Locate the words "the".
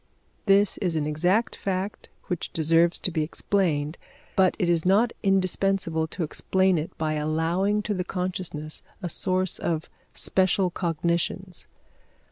7.93-8.03